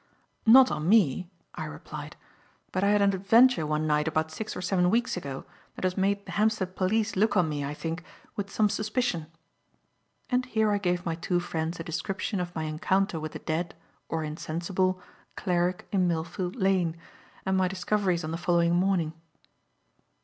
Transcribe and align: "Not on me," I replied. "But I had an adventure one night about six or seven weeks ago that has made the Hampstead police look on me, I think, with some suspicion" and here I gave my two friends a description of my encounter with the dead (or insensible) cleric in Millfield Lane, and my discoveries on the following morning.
"Not 0.47 0.71
on 0.71 0.89
me," 0.89 1.29
I 1.53 1.65
replied. 1.65 2.15
"But 2.71 2.83
I 2.83 2.89
had 2.89 3.03
an 3.03 3.13
adventure 3.13 3.67
one 3.67 3.85
night 3.85 4.07
about 4.07 4.31
six 4.31 4.57
or 4.57 4.61
seven 4.63 4.89
weeks 4.89 5.15
ago 5.15 5.45
that 5.75 5.83
has 5.83 5.95
made 5.95 6.25
the 6.25 6.31
Hampstead 6.31 6.75
police 6.75 7.15
look 7.15 7.37
on 7.37 7.47
me, 7.47 7.63
I 7.63 7.75
think, 7.75 8.03
with 8.35 8.49
some 8.49 8.67
suspicion" 8.67 9.27
and 10.31 10.47
here 10.47 10.71
I 10.71 10.79
gave 10.79 11.05
my 11.05 11.13
two 11.13 11.39
friends 11.39 11.79
a 11.79 11.83
description 11.83 12.39
of 12.39 12.55
my 12.55 12.63
encounter 12.63 13.19
with 13.19 13.33
the 13.33 13.37
dead 13.45 13.75
(or 14.09 14.23
insensible) 14.23 14.99
cleric 15.35 15.87
in 15.91 16.07
Millfield 16.07 16.55
Lane, 16.55 16.97
and 17.45 17.55
my 17.55 17.67
discoveries 17.67 18.23
on 18.23 18.31
the 18.31 18.37
following 18.41 18.73
morning. 18.73 19.13